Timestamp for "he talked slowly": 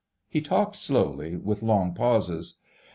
0.27-1.35